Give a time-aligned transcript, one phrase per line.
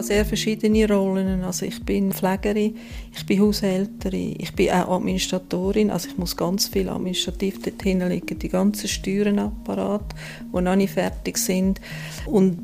[0.00, 1.44] habe sehr verschiedene Rollen.
[1.44, 2.76] Also ich bin Pflegerin,
[3.14, 5.90] ich bin Haushälterin, ich bin auch Administratorin.
[5.90, 10.14] Also ich muss ganz viel administrativ dorthin liegen, die ganzen Steuernapparat,
[10.54, 11.80] die noch nicht fertig sind.
[12.24, 12.58] Und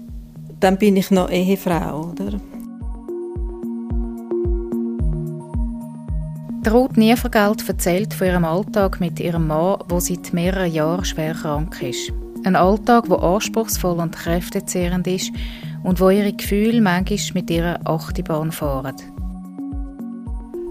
[0.61, 2.41] dann bin ich noch Ehefrau, oder?
[6.71, 11.83] Ruth Nievergeld erzählt von ihrem Alltag mit ihrem Mann, der seit mehreren Jahren schwer krank
[11.83, 12.13] ist.
[12.45, 15.33] Ein Alltag, der anspruchsvoll und kräftezehrend ist
[15.83, 18.97] und wo ihre Gefühle manchmal mit ihrer Achterbahn fahren.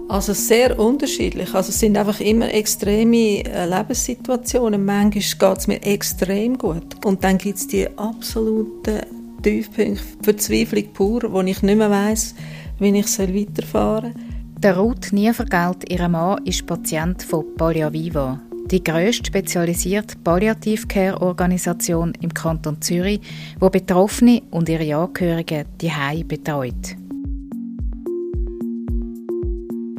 [0.08, 1.52] Also sehr unterschiedlich.
[1.52, 4.84] Also es sind einfach immer extreme äh, Lebenssituationen.
[4.84, 7.04] Manchmal geht es mir extrem gut.
[7.04, 9.00] Und dann gibt es die absoluten
[9.42, 12.34] Tiefpunkte, Verzweiflung pur, wo ich nicht mehr weiss,
[12.78, 14.22] wie ich weiterfahren soll.
[14.58, 22.80] Der Ruth Nievergelt, ihr Mann, ist Patient von Palliaviva, die grösste spezialisierte Palliativ-Care-Organisation im Kanton
[22.80, 23.20] Zürich,
[23.60, 26.96] wo Betroffene und ihre Angehörigen die Hei betreut.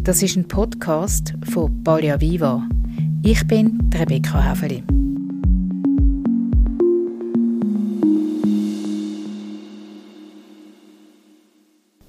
[0.01, 2.67] Das ist ein Podcast von Palliaviva.
[3.23, 4.83] Ich bin Rebecca Häfeli.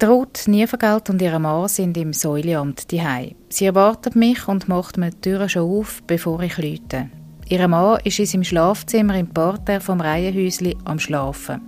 [0.07, 3.35] Ruth Nievergeld und ihr Mann sind im Säuleamt diehei.
[3.49, 7.11] Sie erwartet mich und macht mir die Tür schon auf, bevor ich lüte.
[7.49, 11.63] Ihr Mann ist in seinem Schlafzimmer im Parterre vom Reihenhäusli am Schlafen.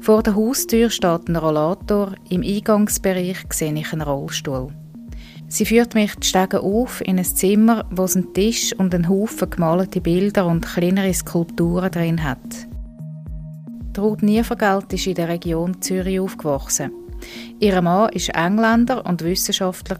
[0.00, 4.72] Vor der Haustür steht ein Rollator, im Eingangsbereich sehe ich einen Rollstuhl.
[5.46, 9.08] Sie führt mich die Stege auf in ein Zimmer, wo es einen Tisch und einen
[9.08, 12.38] Haufen gemalte Bilder und kleinere Skulpturen drin hat.
[13.96, 16.90] Ruth Nievergeld ist in der Region Zürich aufgewachsen.
[17.58, 19.98] Ihr Mann war Engländer und Wissenschaftler.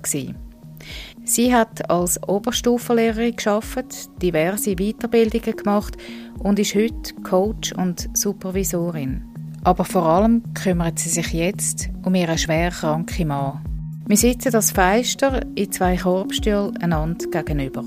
[1.24, 5.96] Sie hat als Oberstufenlehrerin geschafft, diverse Weiterbildungen gemacht
[6.38, 9.22] und ist heute Coach und Supervisorin.
[9.62, 13.60] Aber vor allem kümmert sie sich jetzt um ihren schwer kranken Mann.
[14.06, 17.84] Wir sitzen als Feister in zwei Korbstühlen einander gegenüber.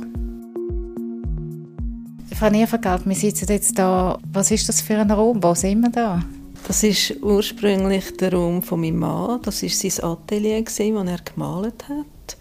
[2.33, 4.17] Frau Niervergelt, wir sitzen jetzt da.
[4.31, 5.43] Was ist das für ein Raum?
[5.43, 6.21] Wo sind wir da?
[6.65, 9.41] Das ist ursprünglich der Raum von meinem Mann.
[9.43, 12.37] Das ist sein Atelier, das er gemalt hat.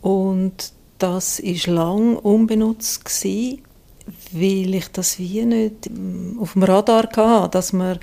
[0.00, 3.62] Und das ist lang unbenutzt gewesen,
[4.32, 5.88] weil ich das wie nicht
[6.40, 7.98] auf dem Radar hatte, dass, man,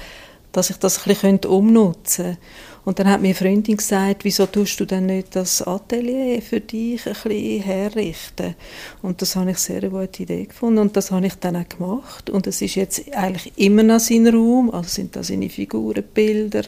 [0.52, 2.38] dass ich das ein bisschen umnutzen könnte.
[2.86, 7.06] Und dann hat mir Freundin gesagt, wieso tust du denn nicht das Atelier für dich
[7.06, 8.56] ein bisschen herrichten?
[9.04, 12.32] Und das habe ich sehr gute Idee gefunden und das habe ich dann auch gemacht.
[12.32, 16.64] Und es ist jetzt eigentlich immer noch sein Raum, also sind da seine Figurenbilder.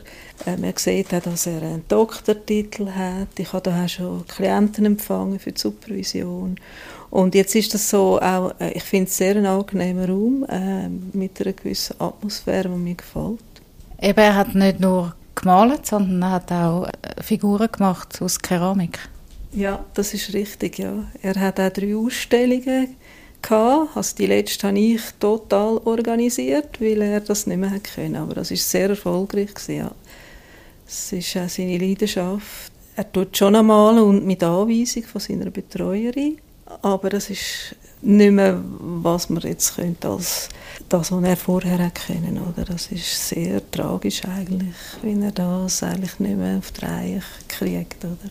[0.45, 3.29] Äh, man sieht auch, dass er einen Doktortitel hat.
[3.39, 6.57] Ich habe da schon Klienten empfangen für die Supervision.
[7.09, 10.87] Und jetzt ist das so, auch, äh, ich finde es sehr ein angenehmer Raum äh,
[11.17, 13.39] mit einer gewissen Atmosphäre, die mir gefällt.
[14.01, 18.99] Eben, er hat nicht nur gemalt, sondern er hat auch äh, Figuren gemacht aus Keramik.
[19.53, 21.05] Ja, das ist richtig, ja.
[21.21, 22.95] Er hat auch drei Ausstellungen
[23.41, 23.95] gehabt.
[23.95, 28.15] Also die letzte habe ich total organisiert, weil er das nicht mehr können.
[28.15, 29.91] Aber das ist sehr erfolgreich gewesen, ja.
[30.87, 32.71] Ist auch seine Leidenschaft.
[32.95, 36.37] Er tut schon einmal und mit Anweisung von seiner Betreuerin,
[36.81, 40.49] aber das ist nicht mehr, was man jetzt könnte als
[40.89, 46.19] das, was er vorher kennen oder Das ist sehr tragisch eigentlich, wenn er das eigentlich
[46.19, 48.29] nicht mehr auf die Reihe kriegt, oder?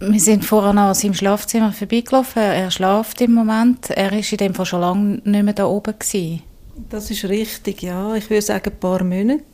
[0.00, 2.42] Wir sind vorhin an seinem Schlafzimmer vorbeigelaufen.
[2.42, 3.90] Er schläft im Moment.
[3.90, 6.42] Er ist in dem Fall schon lange nicht mehr da oben gewesen.
[6.90, 8.14] Das ist richtig, ja.
[8.14, 9.44] Ich würde sagen, ein paar Monate.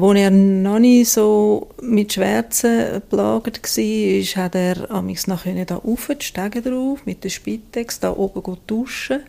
[0.00, 6.08] Als er noch nicht so mit Schwärzen belagert war, hat er amigs noch da rauf,
[6.20, 9.22] die Stege drauf, mit der Spitex, da oben duschen.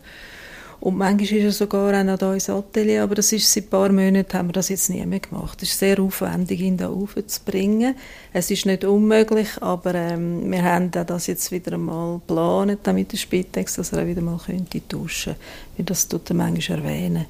[0.78, 3.68] Und manchmal ist er sogar auch noch da ins Atelier, aber das ist seit ein
[3.70, 5.60] paar Monaten haben wir das jetzt nie mehr gemacht.
[5.60, 7.96] Es ist sehr aufwendig, ihn da raufzubringen.
[8.32, 13.16] Es ist nicht unmöglich, aber ähm, wir haben das jetzt wieder einmal geplant, mit der
[13.16, 15.34] Spitex, dass er auch wieder mal könnte duschen
[15.76, 15.92] könnte.
[15.92, 17.26] Das tut er manchmal erwähnen,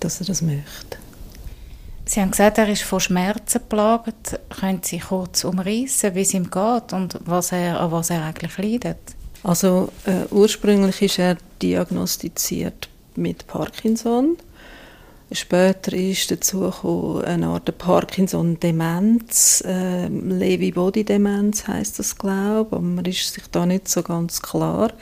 [0.00, 1.05] dass er das möchte.
[2.08, 4.38] Sie haben gesagt, er ist von Schmerzen plagt.
[4.60, 8.56] Können Sie kurz umreißen, wie es ihm geht und was er, an was er eigentlich
[8.58, 8.98] leidet?
[9.42, 14.36] Also äh, ursprünglich ist er diagnostiziert mit Parkinson.
[15.32, 23.44] Später ist dazu eine Art Parkinson-Demenz, äh, Lewy-Body-Demenz heißt das, glaube aber man ist sich
[23.50, 24.92] da nicht so ganz klar.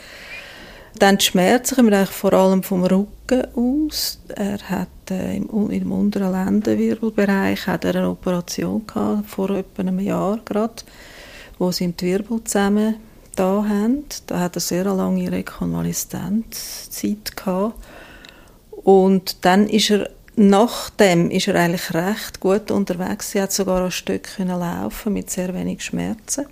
[0.99, 4.21] Dann die Schmerzen kommen eigentlich vor allem vom Rücken aus.
[4.29, 9.99] Er hat äh, im, im unteren Lendenwirbelbereich hat er eine Operation gehabt, vor etwa einem
[9.99, 10.85] Jahr gerade,
[11.59, 12.95] wo sie ihm die Wirbel zusammen
[13.35, 14.05] da haben.
[14.27, 17.75] Da hat er sehr lange Rekonvaleszenzzeit gehabt.
[18.71, 23.31] Und dann ist er nachdem ist er eigentlich recht gut unterwegs.
[23.31, 26.47] Sie hat sogar ein Stück laufen mit sehr wenig Schmerzen.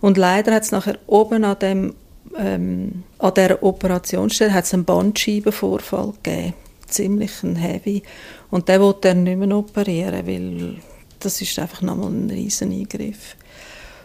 [0.00, 1.94] Und leider hat es nachher oben an dem
[2.36, 6.54] ähm, an der Operationsstelle hat es einen Bandscheibenvorfall gegeben,
[6.86, 8.02] ziemlich ein heavy.
[8.50, 10.76] Und den wollte er nicht mehr operieren, weil
[11.20, 13.36] das ist einfach nochmal ein riesen Eingriff.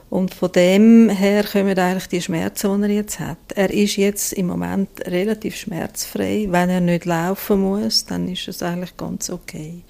[0.10, 3.40] Und von dem her kommen eigentlich die Schmerzen, die er jetzt hat.
[3.56, 6.46] Er ist jetzt im Moment relativ schmerzfrei.
[6.50, 9.82] Wenn er nicht laufen muss, dann ist es eigentlich ganz okay.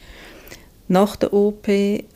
[0.88, 1.68] Nach der OP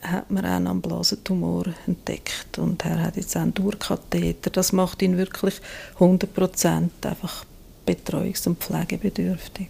[0.02, 4.50] hat man auch einen Blasentumor entdeckt und er hat jetzt einen Durchkatheter.
[4.50, 5.60] Das macht ihn wirklich
[5.98, 7.44] 100% einfach
[7.86, 9.68] betreuungs- und pflegebedürftig.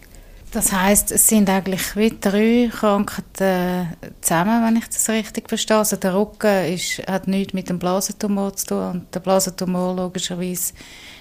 [0.51, 5.77] Das heißt, es sind eigentlich wie drei Krankheiten zusammen, wenn ich das richtig verstehe.
[5.77, 10.73] Also der Rücken ist, hat nichts mit dem Blasentumor zu tun und der Blasentumor logischerweise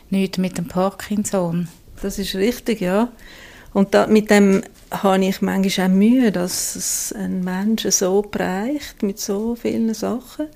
[0.09, 1.69] nichts mit dem Parkinson.
[2.01, 3.09] Das ist richtig, ja.
[3.79, 9.05] Und da, mit dem habe ich manchmal auch Mühe, dass es einen Menschen so prägt,
[9.05, 10.49] mit so vielen Sachen.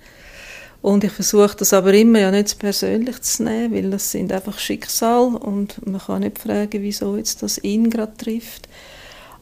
[0.81, 4.59] Und ich versuche das aber immer ja nicht persönlich zu nehmen, weil das sind einfach
[4.59, 8.69] Schicksal und man kann nicht fragen, wieso jetzt das ihn gerade trifft.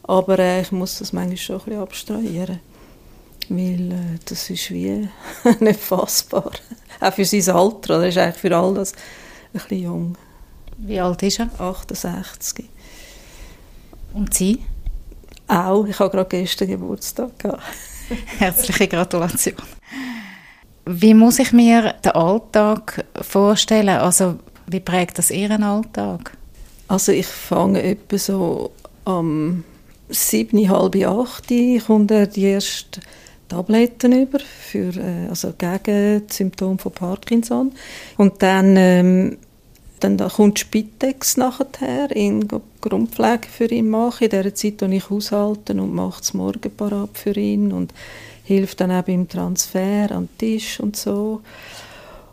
[0.03, 2.59] Aber äh, ich muss das manchmal schon ein bisschen abstrahieren,
[3.49, 5.09] weil äh, das ist wie
[5.59, 6.51] nicht fassbar.
[6.99, 8.97] Auch für sein Alter, er ist eigentlich für all das ein
[9.53, 10.17] bisschen jung.
[10.77, 11.49] Wie alt ist er?
[11.59, 12.69] 68.
[14.13, 14.59] Und Sie?
[15.47, 15.85] Auch.
[15.85, 17.61] Ich habe gerade gestern Geburtstag gehabt.
[18.39, 19.55] Herzliche Gratulation.
[20.85, 23.89] Wie muss ich mir den Alltag vorstellen?
[23.89, 26.35] Also, wie prägt das Ihren Alltag?
[26.87, 28.71] Also, ich fange etwa so
[29.05, 29.63] am
[30.09, 31.53] sieben, halb acht
[31.87, 33.01] kommt er die ersten
[33.47, 37.71] Tabletten über für, äh, also gegen die Symptome von Parkinson.
[38.17, 39.37] Und dann, ähm,
[40.03, 42.47] dann da kommt Spitex nachher in
[42.81, 44.25] Grundpflege für ihn machen.
[44.25, 47.93] In der Zeit, in ich haushalten und mache das Morgen parat für ihn und
[48.43, 51.41] hilft dann auch beim Transfer an den Tisch und so.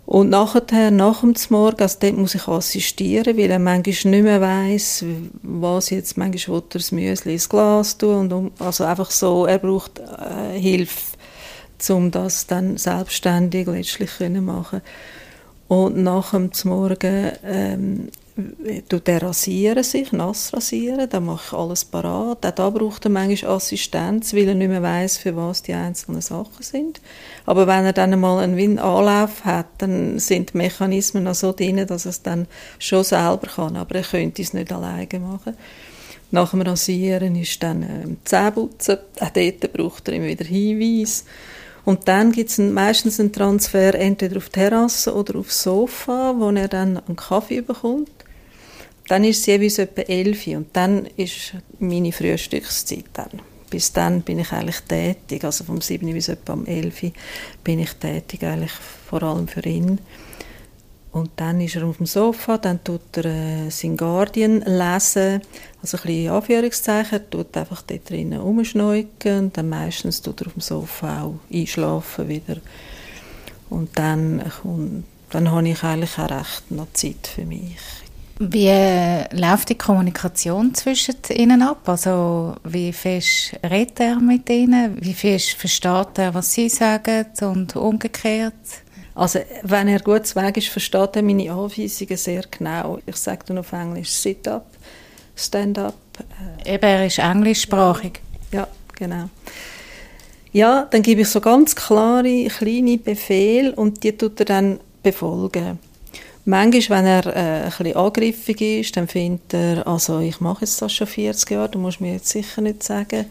[0.09, 4.41] Und nachher, nach dem Morgen, also dort muss ich assistieren, weil er manchmal nicht mehr
[4.41, 5.05] weiss,
[5.43, 9.45] was jetzt, manchmal will er das Müsli ins Glas tun und um, also einfach so,
[9.45, 11.15] er braucht äh, Hilfe,
[11.91, 14.81] um das dann selbstständig letztlich zu machen.
[15.69, 18.09] Und nach dem Morgen ähm,
[18.89, 22.47] tut er rasieren sich, nass rasieren, dann mache ich alles parat.
[22.47, 26.21] Auch da braucht er manchmal Assistenz, weil er nicht mehr weiß, für was die einzelnen
[26.21, 27.01] Sachen sind.
[27.47, 31.85] Aber wenn er dann einmal einen Anlauf hat, dann sind die Mechanismen noch so drin,
[31.87, 32.47] dass er es dann
[32.79, 33.77] schon selber kann.
[33.77, 35.55] Aber er könnte es nicht alleine machen.
[36.31, 38.99] Nach dem Rasieren ist dann äh, Zähneputzen.
[39.21, 41.25] Auch dort braucht er immer wieder Hinweise.
[41.85, 46.69] Und dann gibt es meistens einen Transfer entweder auf Terrasse oder aufs Sofa, wo er
[46.69, 48.11] dann einen Kaffee bekommt.
[49.09, 53.41] Dann ist es jeweils etwa 11 Uhr und dann ist meine Frühstückszeit dann.
[53.71, 57.13] Bis dann bin ich eigentlich tätig, also vom 7 bis etwa um 11 Uhr
[57.65, 58.73] bin ich tätig, eigentlich
[59.09, 59.99] vor allem für ihn.
[61.11, 65.41] Und dann ist er auf dem Sofa, dann tut er äh, sein Guardian lesen,
[65.83, 70.53] also ein bisschen Anführungszeichen, tut einfach dort drinnen rumschneuken und dann meistens tut er auf
[70.53, 72.57] dem Sofa auch einschlafen wieder.
[73.71, 77.77] Und dann, und dann habe ich eigentlich auch recht noch Zeit für mich.
[78.41, 78.71] Wie
[79.33, 81.89] läuft die Kommunikation zwischen ihnen ab?
[81.89, 84.97] Also wie fest redet er mit ihnen?
[85.01, 88.55] Wie fest versteht er, was sie sagen und umgekehrt?
[89.19, 93.01] Also wenn er gut zu Weg ist, versteht er meine Anweisungen sehr genau.
[93.05, 94.67] Ich sage dann auf Englisch Sit-up,
[95.35, 95.97] Stand-up.
[96.65, 98.21] Äh, Eben, er ist englischsprachig.
[98.53, 99.29] Ja, genau.
[100.53, 105.81] Ja, dann gebe ich so ganz klare, kleine Befehle und die tut er dann befolgen.
[106.45, 110.81] Manchmal, wenn er äh, ein bisschen angriffig ist, dann findet er, also ich mache jetzt
[110.81, 113.27] das schon 40 Jahre, du musst mir jetzt sicher nicht sagen,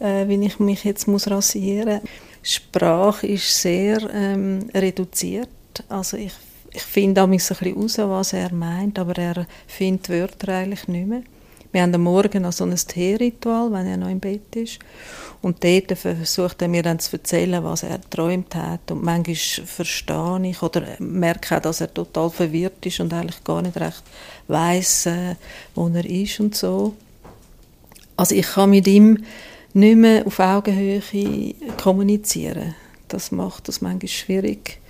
[0.00, 2.27] äh, wie ich mich jetzt muss rasieren muss.
[2.42, 5.48] Sprache ist sehr ähm, reduziert.
[5.88, 6.32] Also ich,
[6.72, 11.06] ich finde auch ein bisschen raus, was er meint, aber er findet Wörter eigentlich nicht
[11.06, 11.22] mehr.
[11.70, 14.78] Wir haben am Morgen noch so ein Teeritual, wenn er noch im Bett ist.
[15.42, 18.90] Und dort versucht er mir dann zu erzählen, was er geträumt hat.
[18.90, 23.60] Und manchmal verstehe ich oder merke auch, dass er total verwirrt ist und eigentlich gar
[23.60, 24.02] nicht recht
[24.48, 25.36] weiss, äh,
[25.74, 26.94] wo er ist und so.
[28.16, 29.24] Also ich kann mit ihm
[29.74, 31.02] nicht mehr auf Augenhöhe
[31.80, 32.74] kommunizieren.
[33.08, 34.80] Das macht das manchmal schwierig.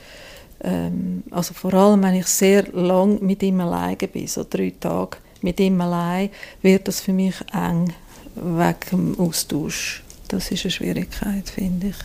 [0.61, 5.19] Ähm, also vor allem, wenn ich sehr lang mit ihm alleine bin, so drei Tage
[5.43, 6.31] mit ihm allein,
[6.63, 7.93] wird das für mich eng
[8.35, 10.03] wegen dem Austausch.
[10.29, 11.97] Das ist eine Schwierigkeit, finde ich.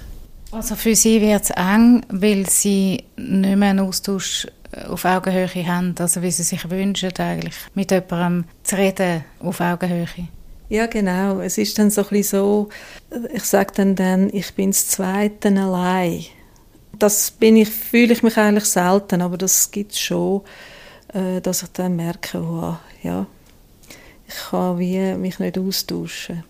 [0.51, 4.47] Also für Sie wird es eng, weil Sie nicht mehr einen Austausch
[4.87, 10.07] auf Augenhöhe haben, also wie Sie sich wünschen, eigentlich mit jemandem zu reden auf Augenhöhe.
[10.69, 11.39] Ja, genau.
[11.39, 12.69] Es ist dann so ein bisschen so,
[13.33, 16.25] ich sage dann, dann ich bin das Zweite allein.
[16.97, 20.41] Das bin ich, fühle ich mich eigentlich selten, aber das gibt es schon,
[21.13, 23.25] äh, dass ich dann merke, oh, ja,
[24.27, 26.43] ich kann wie mich nicht austauschen.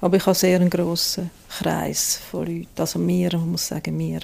[0.00, 4.20] Aber ich habe sehr einen grossen Kreis von Leuten, also mir, man muss sagen mir.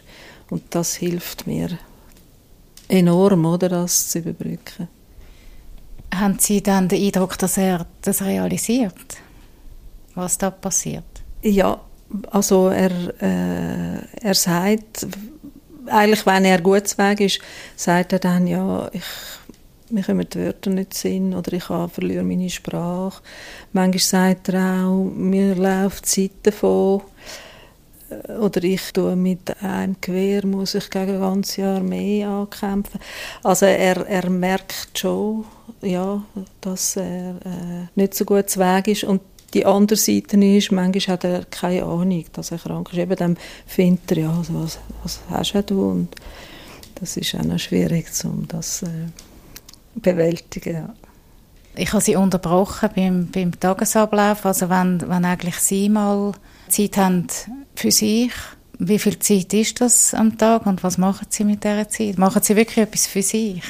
[0.51, 1.79] Und das hilft mir
[2.89, 4.89] enorm, oder, das zu überbrücken.
[6.15, 8.95] Haben Sie dann den Eindruck, dass er das realisiert,
[10.15, 11.05] was da passiert?
[11.43, 11.81] Ja,
[12.31, 12.91] also er,
[13.21, 15.07] äh, er sagt,
[15.87, 17.41] eigentlich wenn er gut Weg ist,
[17.77, 19.03] sagt er dann, ja, ich,
[19.91, 23.23] mir kommen die Wörter nicht Sinn oder ich verliere meine Sprache.
[23.73, 27.03] Manchmal sagt er auch, mir läuft die Zeit davon
[28.41, 33.01] oder ich tue mit einem Gewehr muss ich gegen ein ganzes Jahr mehr ankämpfen.
[33.43, 35.45] Also er, er merkt schon,
[35.83, 36.23] ja,
[36.61, 39.21] dass er äh, nicht so gut Weg ist und
[39.55, 42.99] die andere Seite ist, manchmal hat er keine Ahnung, dass er krank ist.
[42.99, 45.91] Eben dann findet er, ja, also was, was hast du?
[45.91, 46.15] Und
[46.97, 48.89] das ist auch noch schwierig, um das äh,
[49.95, 50.75] bewältigen.
[50.75, 50.95] Ja.
[51.77, 56.33] Ich habe Sie unterbrochen beim, beim Tagesablauf, also wenn, wenn eigentlich Sie mal
[56.69, 57.27] Zeit haben
[57.75, 58.33] für sich,
[58.79, 62.19] wie viel Zeit ist das am Tag und was machen Sie mit dieser Zeit?
[62.19, 63.63] Machen Sie wirklich etwas für sich?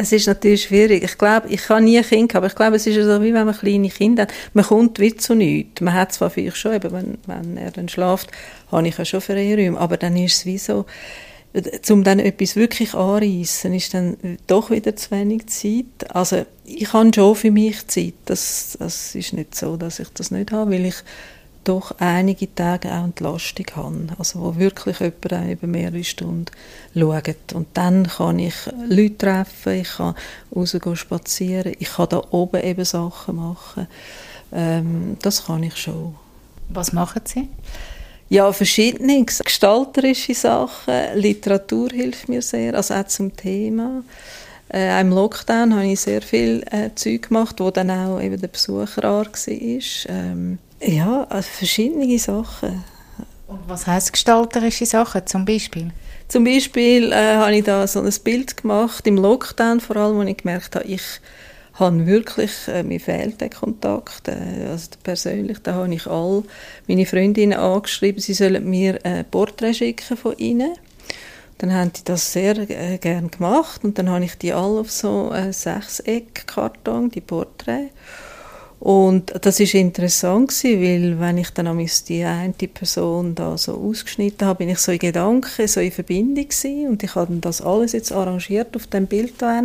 [0.00, 1.04] Es ist natürlich schwierig.
[1.04, 3.44] Ich glaube, ich habe nie ein Kind aber ich glaube, es ist so, wie wenn
[3.44, 4.32] man kleine Kinder hat.
[4.54, 5.82] Man kommt wie zu nichts.
[5.82, 8.30] Man hat zwar vielleicht schon, eben, wenn, wenn er dann schläft,
[8.72, 10.86] habe ich ja schon Freiräume, aber dann ist es wie so,
[11.90, 14.16] um dann etwas wirklich anreißen, ist dann
[14.46, 16.14] doch wieder zu wenig Zeit.
[16.14, 18.14] Also ich habe schon für mich Zeit.
[18.24, 20.96] Das, das ist nicht so, dass ich das nicht habe, weil ich
[21.64, 24.08] doch einige Tage auch Entlastung habe.
[24.18, 26.46] Also wo wirklich jemand über mehrere Stunden
[26.94, 27.52] schaut.
[27.54, 28.54] Und dann kann ich
[28.88, 30.14] Leute treffen, ich kann
[30.54, 33.86] rausgehen spazieren, ich kann da oben eben Sachen machen.
[34.52, 36.14] Ähm, das kann ich schon.
[36.68, 37.48] Was machen Sie?
[38.28, 40.94] Ja, verschiedene gestalterische Sachen.
[41.14, 44.04] Literatur hilft mir sehr, also auch zum Thema.
[44.72, 48.46] Äh, Im Lockdown habe ich sehr viel äh, Zeug gemacht, wo dann auch eben der
[48.46, 49.26] Besucher war.
[49.46, 52.84] Ähm, ja, also verschiedene Sachen.
[53.46, 55.90] Und was heißt gestalterische Sachen zum Beispiel?
[56.28, 60.22] Zum Beispiel äh, habe ich da so ein Bild gemacht im Lockdown vor allem, wo
[60.22, 61.02] ich gemerkt habe, ich
[61.74, 66.44] habe wirklich, äh, mir fehlt der Kontakt, äh, also persönlich, da habe ich all
[66.86, 70.74] meine Freundinnen angeschrieben, sie sollen mir ein Porträt schicken von ihnen.
[71.58, 74.90] Dann haben die das sehr äh, gern gemacht und dann habe ich die alle auf
[74.90, 77.92] so äh, Sechseck-Karton, die Porträts.
[78.80, 84.48] Und das ist interessant gewesen, weil wenn ich dann die eine Person da so ausgeschnitten
[84.48, 87.92] habe, bin ich so in Gedanken, so in Verbindung gewesen und ich habe das alles
[87.92, 89.62] jetzt arrangiert auf dem Bild da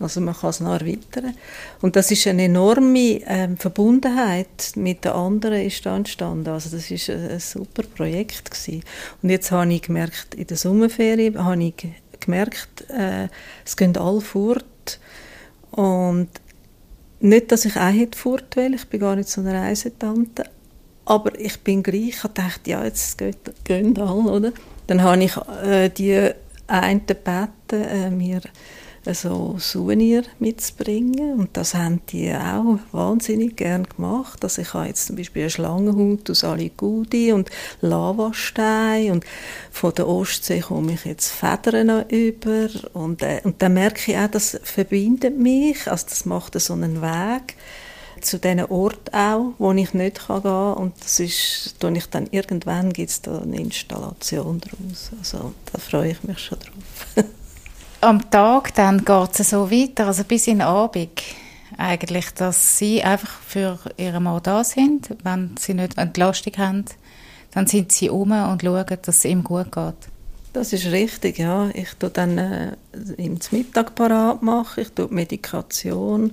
[0.00, 1.36] also man kann es noch erweitern.
[1.80, 6.48] Und das ist eine enorme ähm, Verbundenheit mit den anderen ist da entstanden.
[6.48, 8.82] Also das ist ein, ein super Projekt gewesen.
[9.22, 11.88] Und jetzt habe ich gemerkt, in der Sommerferien habe ich
[12.20, 13.28] gemerkt, äh,
[13.64, 14.98] es gehen alle fort.
[15.70, 16.28] Und
[17.20, 20.44] nicht, dass ich auch hätte fort will, ich bin gar nicht so eine Reisetante,
[21.04, 23.22] aber ich bin gleich, ich dachte, ja, jetzt
[23.64, 24.52] gehen alle, oder?
[24.86, 26.30] Dann habe ich äh, die
[26.66, 28.40] einen gebeten, äh, mir
[29.12, 34.42] so Souvenir mitzubringen und das haben die auch wahnsinnig gern gemacht.
[34.42, 37.50] Also ich habe jetzt zum Beispiel eine Schlangenhaut aus Aligudi und
[37.82, 39.24] Lavastein und
[39.70, 44.28] von der Ostsee komme ich jetzt Federn über und, äh, und dann merke ich auch,
[44.28, 47.56] das verbindet mich, also das macht so einen Weg
[48.22, 52.28] zu diesen Ort auch, wo ich nicht gehen kann und das ist, tue ich dann
[52.30, 55.10] irgendwann gibt es da eine Installation daraus.
[55.18, 57.24] Also da freue ich mich schon drauf.
[58.04, 61.22] am Tag dann geht es so weiter, also bis in den Abend
[61.78, 65.08] eigentlich, dass sie einfach für ihren Mann da sind.
[65.22, 66.84] Wenn sie nicht Entlastung haben,
[67.52, 69.94] dann sind sie um und schauen, dass es ihm gut geht.
[70.52, 71.68] Das ist richtig, ja.
[71.74, 72.76] Ich tue dann äh,
[73.16, 76.32] ihm das Mittag parat machen, ich tue Medikation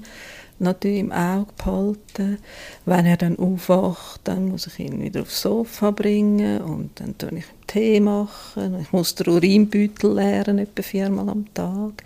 [0.62, 2.38] natürlich im Auge behalten.
[2.86, 7.40] Wenn er dann aufwacht, dann muss ich ihn wieder aufs Sofa bringen und dann tue
[7.40, 8.80] ich Tee machen.
[8.82, 12.04] Ich muss den Urinbeutel leeren, etwa viermal am Tag.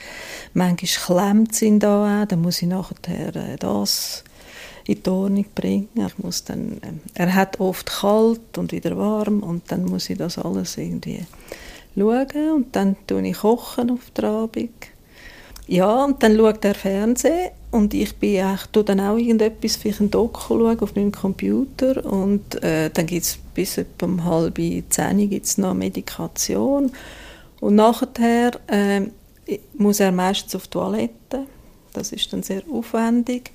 [0.53, 4.24] Manchmal klemmt es ihn da auch, dann muss ich nachher äh, das
[4.85, 5.89] in die Ordnung bringen.
[5.95, 10.17] Ich muss dann, äh, er hat oft kalt und wieder warm und dann muss ich
[10.17, 11.25] das alles irgendwie
[11.95, 14.69] schauen und dann tue ich kochen auf der Abend.
[15.67, 20.00] Ja, und dann schaut er Fernsehen und ich bin echt, tue dann auch irgendetwas, vielleicht
[20.00, 22.05] ein Doku schauen auf meinem Computer.
[22.05, 26.91] Und äh, dann gibt es bis etwa um halb zehn gibt's noch Medikation.
[27.60, 29.01] Und nachher äh,
[29.77, 31.46] muss er meistens auf die Toilette,
[31.91, 33.51] das ist dann sehr aufwendig.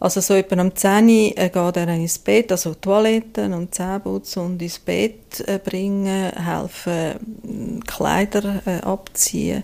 [0.00, 4.42] Also so etwa am 10 Uhr äh, geht er ins Bett, also Toiletten und Zähneputzen
[4.42, 9.62] und ins Bett äh, bringen, helfen Kleider äh, abziehen,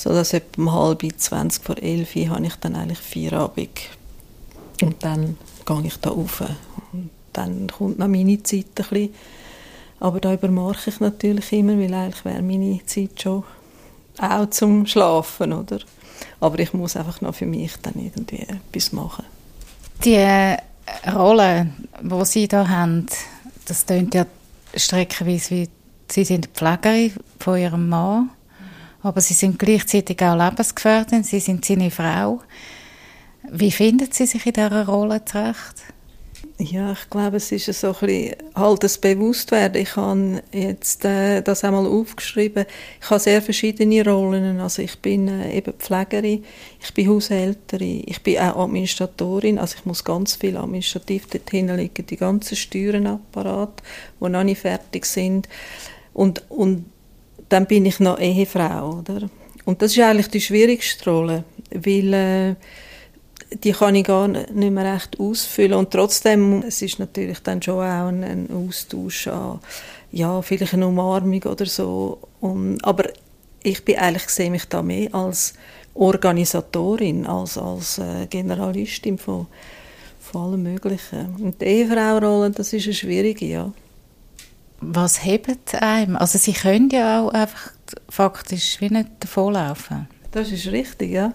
[0.00, 3.68] so dass etwa um halb 20 vor 11 Uhr habe ich dann eigentlich Feierabend
[4.80, 6.42] und dann gehe ich da rauf
[6.92, 9.14] und dann kommt noch meine Zeit ein bisschen.
[10.00, 13.44] Aber da übermache ich natürlich immer, weil eigentlich wäre meine Zeit schon
[14.18, 15.80] auch zum Schlafen, oder?
[16.40, 19.26] Aber ich muss einfach noch für mich dann irgendwie etwas machen.
[20.04, 20.56] Die äh,
[21.14, 21.68] Rolle,
[22.00, 23.06] die Sie da haben,
[23.66, 24.24] das klingt ja
[24.74, 25.68] streckenweise wie,
[26.10, 28.30] Sie sind Pflegerin von Ihrem Mann,
[29.02, 32.40] aber Sie sind gleichzeitig auch Lebensgefährtin, Sie sind seine Frau.
[33.50, 35.82] Wie finden Sie sich in dieser Rolle zurecht?
[36.62, 39.80] Ja, ich glaube, es ist so ein bisschen halt das Bewusstwerden.
[39.80, 42.66] Ich habe jetzt äh, das einmal aufgeschrieben.
[43.00, 44.60] Ich habe sehr verschiedene Rollen.
[44.60, 46.44] Also ich bin äh, eben Pflegerin,
[46.82, 49.58] ich bin Haushälterin, ich bin auch Administratorin.
[49.58, 53.82] Also ich muss ganz viel administrativ dorthin liegen, die ganzen Steuernapparat,
[54.20, 55.48] die noch nicht fertig sind.
[56.12, 56.84] Und, und
[57.50, 59.28] dann bin ich noch Ehefrau, oder?
[59.66, 62.54] Und das ist eigentlich die schwierigste Rolle, weil äh,
[63.62, 67.78] die kann ich gar nicht mehr recht ausfüllen und trotzdem, es ist natürlich dann schon
[67.78, 69.60] auch ein, ein Austausch an,
[70.12, 73.10] ja, vielleicht eine Umarmung oder so, und, aber
[73.62, 75.54] ich bin eigentlich, sehe mich da mehr als
[75.94, 79.46] Organisatorin, als, als äh, Generalistin von,
[80.20, 81.36] von allem Möglichen.
[81.40, 83.72] Und die Ehefrau-Rolle, das ist eine schwierige, ja.
[84.80, 86.16] Was hebt einem?
[86.16, 87.72] Also Sie können ja auch einfach
[88.08, 90.08] faktisch wie nicht davonlaufen.
[90.32, 91.32] Das ist richtig, ja.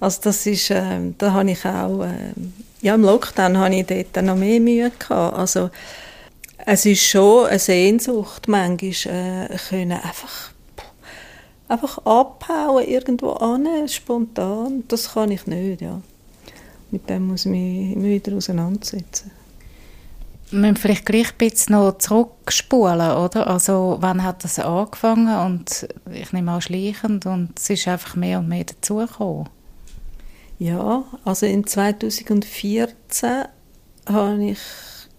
[0.00, 2.32] Also das ist, äh, da habe ich auch, äh,
[2.80, 5.36] ja im Lockdown habe ich dort noch mehr Mühe gehabt.
[5.36, 5.70] Also
[6.66, 10.50] es ist schon eine Sehnsucht, manchmal äh, können einfach,
[11.68, 14.84] einfach abhauen irgendwo an, spontan.
[14.88, 16.00] Das kann ich nicht, ja.
[16.90, 19.30] Mit dem muss ich mich immer wieder auseinandersetzen.
[20.54, 23.48] Müssen vielleicht gleich ein bisschen noch zurückspulen, oder?
[23.48, 25.36] Also, wann hat das angefangen?
[25.46, 29.48] Und ich nehme an, schleichend und es ist einfach mehr und mehr dazugekommen.
[30.58, 33.44] Ja, also in 2014
[34.06, 34.58] habe ich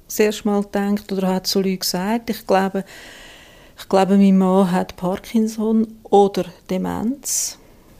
[0.08, 2.86] das erste Mal gedacht, oder hat so Leute gesagt, ich glaube,
[3.78, 7.60] ich glaube, mein Mann hat Parkinson oder Demenz.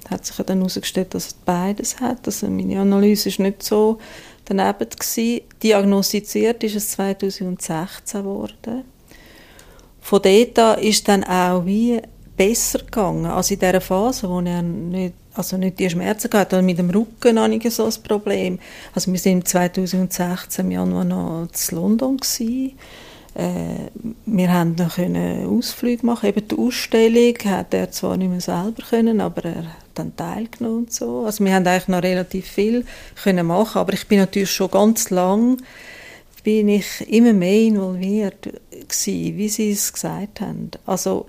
[0.10, 2.26] Hat sich dann herausgestellt, dass er beides hat.
[2.26, 3.98] Also meine Analyse ist nicht so
[4.46, 5.42] daneben gewesen.
[5.62, 8.84] Diagnostiziert ist es 2016 geworden.
[10.02, 12.02] Von dort an ist dann auch wie
[12.38, 13.26] besser gegangen.
[13.26, 17.40] Also in dieser Phase, wo er nicht also nicht die Schmerzen aber mit dem Rücken
[17.40, 18.60] habe ich so ein Problem.
[18.94, 22.78] Also wir sind 2016 im Januar noch in London gewesen.
[23.36, 23.92] Äh,
[24.26, 28.82] wir haben noch einen Ausflug machen, eben die Ausstellung hat er zwar nicht mehr selber
[28.90, 31.26] können, aber er hat dann teilgenommen und so.
[31.26, 32.86] Also wir haben eigentlich noch relativ viel
[33.22, 35.58] können machen, aber ich bin natürlich schon ganz lang
[36.46, 40.70] bin ich immer mehr involviert gewesen, wie Sie es gesagt haben.
[40.86, 41.26] Also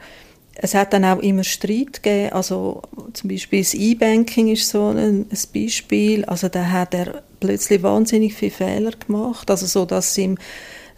[0.55, 2.83] es hat dann auch immer Streit gegeben, also
[3.15, 8.35] zum Beispiel das E-Banking ist so ein, ein, Beispiel, also da hat er plötzlich wahnsinnig
[8.35, 10.37] viele Fehler gemacht, also so, dass ihm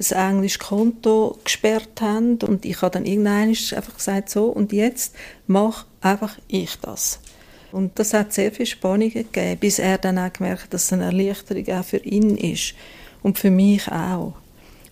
[0.00, 5.14] ein englisches Konto gesperrt haben und ich habe dann irgendwann einfach gesagt, so und jetzt
[5.46, 7.20] mach einfach ich das.
[7.72, 10.92] Und das hat sehr viel Spannung gegeben, bis er dann auch gemerkt hat, dass es
[10.92, 12.74] eine Erleichterung auch für ihn ist
[13.22, 14.34] und für mich auch.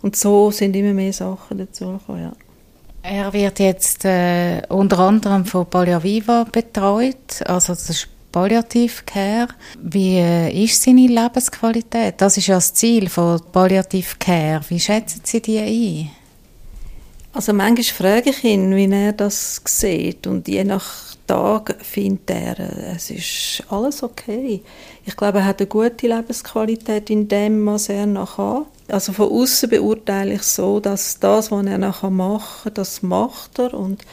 [0.02, 2.32] Und so sind immer mehr Sachen dazu gekommen, ja.
[3.02, 9.48] Er wird jetzt äh, unter anderem von Palliaviva betreut, also das ist Palliative Care.
[9.80, 12.16] Wie äh, ist seine Lebensqualität?
[12.18, 14.60] Das ist ja das Ziel von Palliative Care.
[14.68, 16.10] Wie schätzen Sie die ein?
[17.32, 22.94] Also manchmal frage ich ihn, wie er das sieht und je nach Tag findet er,
[22.94, 24.62] es ist alles okay.
[25.06, 28.66] Ich glaube, er hat eine gute Lebensqualität in dem, was er noch hat.
[28.88, 33.72] Also von außen beurteile ich so, dass das, was er nachher macht, das macht er
[33.72, 34.04] und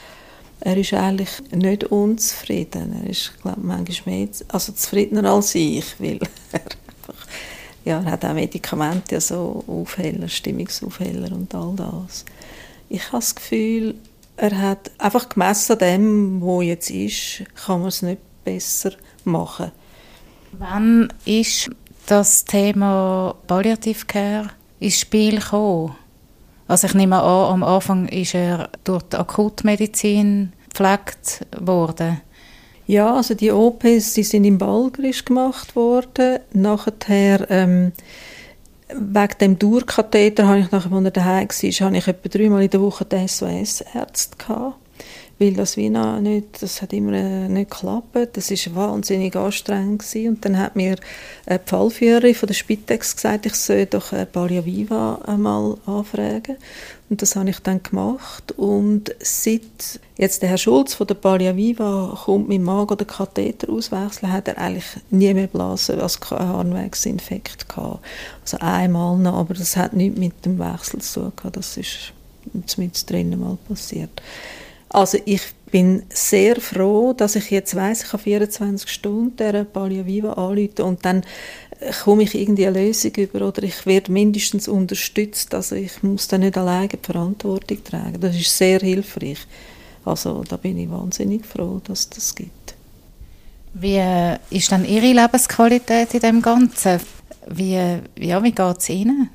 [0.66, 2.96] er ist eigentlich nicht unzufrieden.
[3.04, 6.20] Er ist, glaube ich, manchmal mehr, also zufriedener als ich, weil
[6.54, 7.28] er einfach,
[7.84, 12.24] ja, er hat auch Medikamente, so Aufheller, Stimmungsaufheller und all das.
[12.88, 13.96] Ich habe das Gefühl,
[14.38, 18.94] er hat einfach gemessen dem, wo jetzt ist, kann man es nicht besser
[19.26, 19.72] machen.
[20.54, 21.72] Wann ist
[22.06, 24.50] das Thema Palliative Care
[24.80, 25.96] ins Spiel gekommen?
[26.68, 32.22] Also ich nehme an, am Anfang ist er durch die Akutmedizin gepflegt worden.
[32.86, 36.40] Ja, also die OPs, die sind im Balgrisch gemacht worden.
[36.54, 37.94] Nachher ähm,
[38.90, 42.70] wegen dem Durkatheter habe ich nachher, als er daheim war, habe ich etwa dreimal in
[42.70, 44.83] der Woche den SOS-Ärzte gehabt.
[45.40, 48.30] Weil das wie noch nicht, das hat immer äh, nicht geklappt.
[48.34, 50.30] Das ist wahnsinnig anstrengend gewesen.
[50.30, 50.96] und dann hat mir
[51.46, 56.58] eine Pfallführerin von der Spitex gesagt, ich soll doch Pallia Viva einmal anfragen
[57.10, 61.56] und das habe ich dann gemacht und seit jetzt der Herr Schulz von der Pallia
[61.56, 67.70] Viva kommt mit Magen oder Katheter auswechseln, hat er eigentlich nie mehr Blasen als Harnwegsinfekt
[67.70, 68.04] gehabt.
[68.42, 71.58] Also einmal noch, aber das hat nichts mit dem Wechsel zu tun gehabt.
[71.58, 72.14] Das ist
[72.78, 74.22] mit drinnen mal passiert.
[74.90, 75.42] Also ich
[75.72, 80.84] bin sehr froh, dass ich jetzt weiß, ich habe 24 Stunden der Pallia Viva anrufen
[80.84, 81.24] und dann
[82.04, 85.54] komme ich irgendwie eine Lösung über oder ich werde mindestens unterstützt.
[85.54, 88.20] Also ich muss dann nicht alleine die Verantwortung tragen.
[88.20, 89.40] Das ist sehr hilfreich.
[90.06, 92.76] Also da bin ich wahnsinnig froh, dass das gibt.
[93.74, 97.00] Wie äh, ist dann Ihre Lebensqualität in dem Ganzen?
[97.48, 97.74] Wie,
[98.20, 99.30] ja, wie geht es Ihnen?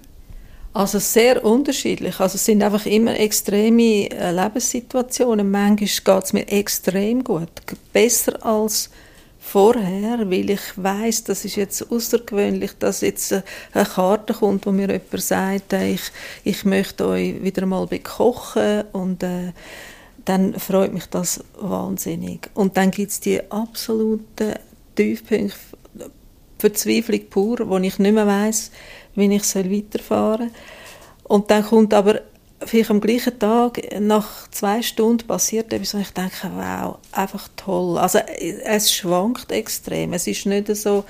[0.79, 2.21] Also sehr unterschiedlich.
[2.21, 5.51] Also es sind einfach immer extreme äh, Lebenssituationen.
[5.51, 5.89] Manchmal
[6.19, 7.51] geht es mir extrem gut.
[7.93, 8.89] Besser als
[9.41, 14.71] vorher, weil ich weiß, das ist jetzt außergewöhnlich, dass jetzt äh, eine Karte kommt, wo
[14.71, 16.13] mir jemand sagt, ich,
[16.45, 19.51] ich möchte euch wieder mal bekochen und äh,
[20.27, 22.51] dann freut mich das wahnsinnig.
[22.55, 24.55] Und dann gibt es die absoluten
[24.95, 25.57] Tiefpunkte,
[26.61, 28.71] Verzweiflung pur, wo ich nicht mehr weiß,
[29.19, 30.57] wie ich weiterfahren soll.
[31.25, 32.21] Und dann kommt aber
[32.65, 37.99] vielleicht am gleichen Tag, nach zwei Stunden passiert etwas, und ich denke, wow, einfach toll.
[37.99, 40.13] Also es schwankt extrem.
[40.13, 41.05] Es ist nicht so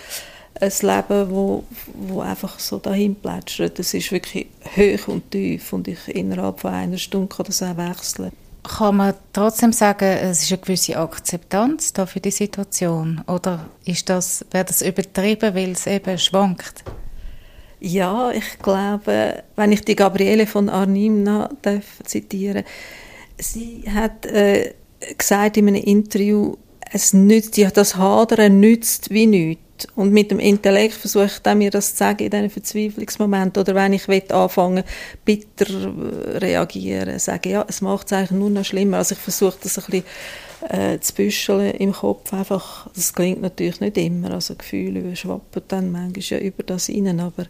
[0.60, 3.78] ein Leben, wo, wo einfach so dahin plätschert.
[3.78, 7.76] Es ist wirklich hoch und tief und ich innerhalb von einer Stunde kann das auch
[7.76, 8.32] wechseln.
[8.64, 13.22] Kann man trotzdem sagen, es ist eine gewisse Akzeptanz da für die Situation?
[13.26, 16.82] Oder ist das, wäre das übertrieben, weil es eben schwankt?
[17.80, 21.50] Ja, ich glaube, wenn ich die Gabriele von Arnim noch
[22.04, 22.64] zitieren
[23.40, 24.74] sie hat äh,
[25.16, 26.56] gesagt in einem Interview,
[26.90, 29.62] es nützt, ja, das Hadern nützt wie nichts.
[29.94, 33.62] Und mit dem Intellekt versuche ich dann, mir das zu sagen in diesen Verzweiflungsmomenten.
[33.62, 34.82] Oder wenn ich will anfangen
[35.24, 35.66] bitter
[36.40, 38.96] reagieren, sagen, ja, es macht es eigentlich nur noch schlimmer.
[38.96, 40.04] Also ich versuche das ein bisschen
[40.68, 45.90] äh, zu büscheln im Kopf einfach, das klingt natürlich nicht immer, also Gefühle schwappen dann
[45.90, 47.46] manchmal ja über das hinein, aber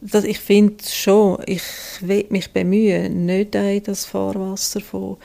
[0.00, 1.62] das, ich finde schon, ich
[2.00, 5.16] will mich bemühen, nicht in das Fahrwasser von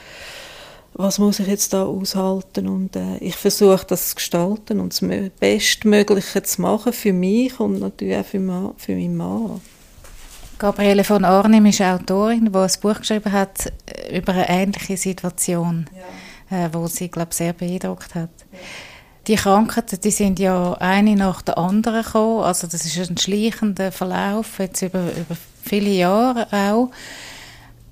[0.96, 5.32] was muss ich jetzt da aushalten und äh, ich versuche das zu gestalten und das
[5.40, 9.60] Bestmögliche zu machen für mich und natürlich auch für, Ma, für meinen Mann.
[10.60, 15.90] Gabriele von Arnim ist Autorin, die ein Buch geschrieben hat äh, über eine ähnliche Situation.
[15.96, 16.04] Ja
[16.54, 18.30] äh, wo sie glaube sehr beeindruckt hat.
[19.28, 22.44] Die Krankheiten, die sind ja eine nach der anderen gekommen.
[22.44, 26.92] Also das ist ein schleichender Verlauf jetzt über, über viele Jahre auch.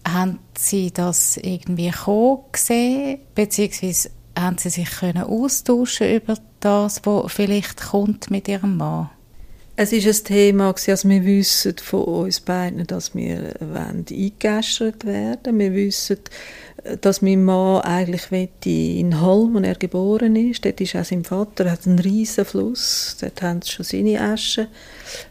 [0.05, 7.31] Haben Sie das irgendwie kommen gesehen, beziehungsweise haben Sie sich können austauschen über das, was
[7.31, 9.09] vielleicht kommt mit Ihrem Mann?
[9.77, 15.59] Es ist ein Thema, also wir wissen von uns beiden, dass wir eingeäschert werden.
[15.59, 16.17] Wir wissen,
[16.99, 18.31] dass mein Mann eigentlich
[18.65, 23.17] in Holm, wo er geboren ist, dort ist auch sein Vater, hat einen riesen Fluss,
[23.21, 24.67] dort haben sie schon seine Asche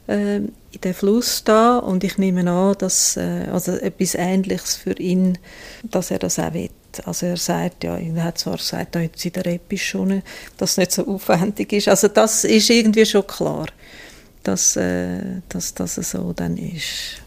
[0.06, 1.78] äh, in den Fluss da.
[1.78, 5.38] Und ich nehme an, dass äh, also etwas Ähnliches für ihn,
[5.82, 6.70] dass er das auch will.
[7.04, 10.22] Also er sagt ja, er hat zwar gesagt, jetzt in der Epischone,
[10.56, 11.88] dass es nicht so aufwendig ist.
[11.88, 13.66] Also das ist irgendwie schon klar,
[14.42, 17.22] dass, äh, dass das so dann ist.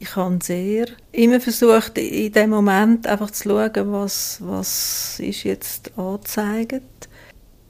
[0.00, 5.90] Ich habe sehr immer versucht, in dem Moment einfach zu schauen, was, was ist jetzt
[5.98, 7.08] angezeigt.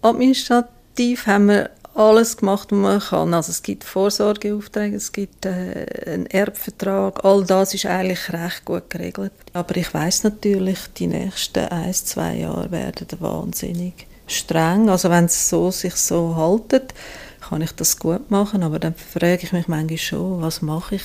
[0.02, 3.34] Administrativ haben wir alles gemacht, was man kann.
[3.34, 8.88] Also es gibt Vorsorgeaufträge, es gibt äh, einen Erbvertrag, all das ist eigentlich recht gut
[8.90, 9.32] geregelt.
[9.52, 14.88] Aber ich weiß natürlich, die nächsten ein, zwei Jahre werden wahnsinnig streng.
[14.88, 16.94] Also wenn es so, sich so haltet,
[17.48, 21.02] kann ich das gut machen, aber dann frage ich mich manchmal schon, was mache ich,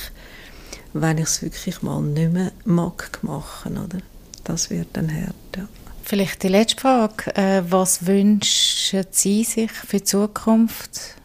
[0.92, 3.98] wenn ich es wirklich mal nicht mehr mag machen, oder?
[4.44, 5.66] Das wird dann hart, ja.
[6.02, 7.34] Vielleicht die letzte Frage.
[7.34, 11.16] Äh, was wünschen Sie sich für die Zukunft?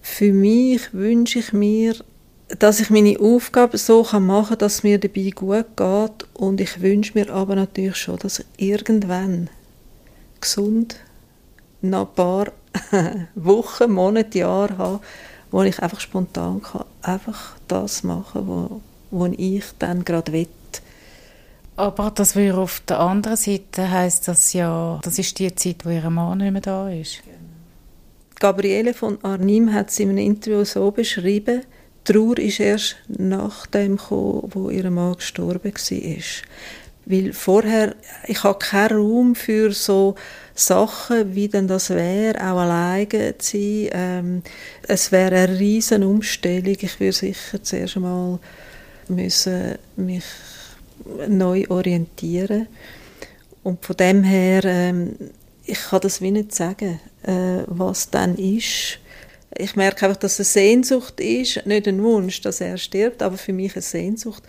[0.00, 1.96] Für mich wünsche ich mir,
[2.58, 6.28] dass ich meine Aufgabe so machen kann, dass es mir dabei gut geht.
[6.34, 9.50] Und ich wünsche mir aber natürlich schon, dass ich irgendwann
[10.40, 10.96] gesund
[11.80, 12.52] noch ein paar
[13.34, 15.00] Wochen, Monate, Jahre habe,
[15.50, 18.80] wo ich einfach spontan kann, einfach das machen kann,
[19.10, 20.48] wo ich dann gerade will.
[21.76, 25.90] Aber das wäre auf der anderen Seite heißt das ja, das ist die Zeit, wo
[25.90, 27.22] ihr Mann nicht mehr da ist.
[27.24, 27.36] Genau.
[28.38, 31.62] Gabriele von Arnim hat es in einem Interview so beschrieben,
[32.04, 36.22] Trauer ist erst nach dem gekommen, wo ihr Mann gestorben war.
[37.04, 37.94] Weil vorher,
[38.26, 40.14] ich habe keinen Raum für so
[40.54, 43.88] Sachen, wie denn das wäre, auch alleine zu sein.
[43.92, 44.42] Ähm,
[44.86, 46.76] es wäre eine riesen Umstellung.
[46.80, 48.38] Ich würde sicher zuerst einmal
[49.08, 50.24] müssen mich
[51.28, 52.68] neu orientieren
[53.62, 55.16] und von dem her, ähm,
[55.64, 58.98] ich kann das wie nicht sagen, äh, was dann ist.
[59.56, 63.36] Ich merke einfach, dass es eine Sehnsucht ist, nicht ein Wunsch, dass er stirbt, aber
[63.36, 64.42] für mich eine Sehnsucht,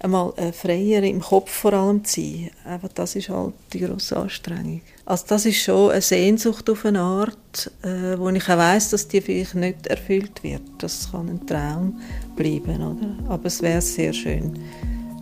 [0.00, 2.50] einmal äh, freier im Kopf vor allem zu sein.
[2.64, 4.80] Einfach das ist halt die grosse Anstrengung.
[5.04, 9.08] Also das ist schon eine Sehnsucht auf eine Art, äh, wo ich auch weiss, dass
[9.08, 10.62] die vielleicht nicht erfüllt wird.
[10.78, 12.00] Das kann ein Traum
[12.36, 13.32] bleiben, oder?
[13.32, 14.58] Aber es wäre sehr schön,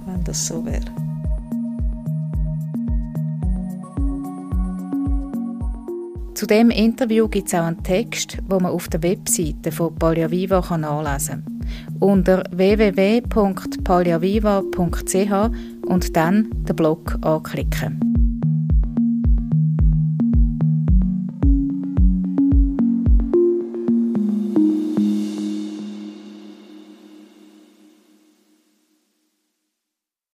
[0.07, 0.85] wenn das so wäre.
[6.35, 10.77] Zu dem Interview gibt es auch einen Text, den man auf der Webseite von Palliaviva
[10.77, 11.56] nachlesen kann.
[12.01, 15.51] Unter www.palliaviva.ch
[15.87, 18.16] und dann den Blog anklicken.